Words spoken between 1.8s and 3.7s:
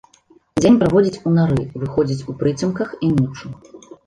выходзіць у прыцемках і ноччу.